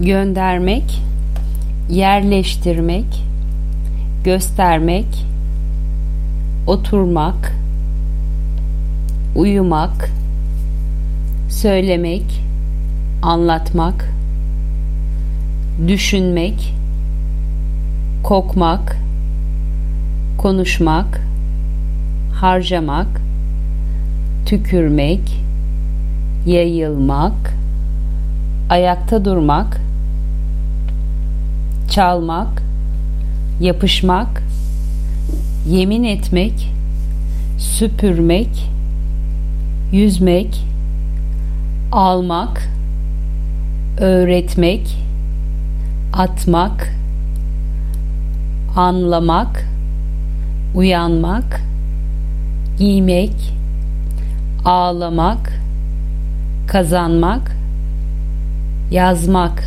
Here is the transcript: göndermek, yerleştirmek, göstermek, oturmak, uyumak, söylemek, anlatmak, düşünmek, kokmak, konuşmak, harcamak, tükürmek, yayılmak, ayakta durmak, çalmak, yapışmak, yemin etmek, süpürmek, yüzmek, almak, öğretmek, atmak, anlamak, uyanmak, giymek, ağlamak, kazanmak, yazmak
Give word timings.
göndermek, 0.00 1.02
yerleştirmek, 1.90 3.22
göstermek, 4.24 5.26
oturmak, 6.66 7.52
uyumak, 9.36 10.10
söylemek, 11.48 12.42
anlatmak, 13.22 14.08
düşünmek, 15.88 16.74
kokmak, 18.22 18.96
konuşmak, 20.38 21.20
harcamak, 22.32 23.20
tükürmek, 24.46 25.40
yayılmak, 26.46 27.61
ayakta 28.72 29.24
durmak, 29.24 29.80
çalmak, 31.90 32.62
yapışmak, 33.60 34.42
yemin 35.68 36.04
etmek, 36.04 36.72
süpürmek, 37.58 38.70
yüzmek, 39.92 40.64
almak, 41.92 42.68
öğretmek, 43.98 44.96
atmak, 46.12 46.92
anlamak, 48.76 49.64
uyanmak, 50.74 51.60
giymek, 52.78 53.54
ağlamak, 54.64 55.52
kazanmak, 56.68 57.61
yazmak 58.92 59.64